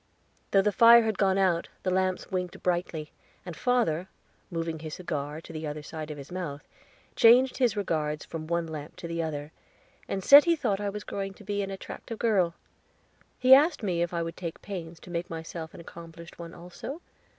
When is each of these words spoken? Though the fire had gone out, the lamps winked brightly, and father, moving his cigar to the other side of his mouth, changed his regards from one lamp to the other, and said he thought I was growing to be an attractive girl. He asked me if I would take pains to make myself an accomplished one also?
Though 0.49 0.63
the 0.63 0.71
fire 0.71 1.03
had 1.03 1.19
gone 1.19 1.37
out, 1.37 1.67
the 1.83 1.91
lamps 1.91 2.31
winked 2.31 2.63
brightly, 2.63 3.11
and 3.45 3.55
father, 3.55 4.07
moving 4.49 4.79
his 4.79 4.95
cigar 4.95 5.39
to 5.41 5.53
the 5.53 5.67
other 5.67 5.83
side 5.83 6.09
of 6.09 6.17
his 6.17 6.31
mouth, 6.31 6.67
changed 7.15 7.57
his 7.59 7.77
regards 7.77 8.25
from 8.25 8.47
one 8.47 8.65
lamp 8.65 8.95
to 8.95 9.07
the 9.07 9.21
other, 9.21 9.51
and 10.07 10.23
said 10.23 10.45
he 10.45 10.55
thought 10.55 10.81
I 10.81 10.89
was 10.89 11.03
growing 11.03 11.35
to 11.35 11.43
be 11.43 11.61
an 11.61 11.69
attractive 11.69 12.17
girl. 12.17 12.55
He 13.37 13.53
asked 13.53 13.83
me 13.83 14.01
if 14.01 14.11
I 14.11 14.23
would 14.23 14.35
take 14.37 14.63
pains 14.63 14.99
to 15.01 15.11
make 15.11 15.29
myself 15.29 15.71
an 15.75 15.79
accomplished 15.81 16.39
one 16.39 16.55
also? 16.55 16.99